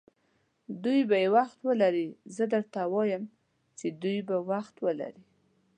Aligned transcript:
دوی 0.83 0.99
به 1.09 1.15
یې 1.23 1.29
وخت 1.37 1.57
ولري، 1.67 2.07
زه 2.35 2.43
درته 2.53 2.79
وایم 2.93 3.23
چې 3.77 3.87
دوی 4.01 4.19
به 4.27 4.37
وخت 4.51 4.75
ولري. 4.85 5.23